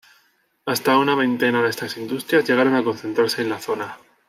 [0.65, 3.99] Hasta una veintena de estas industrias llegaron a concentrarse en la zona.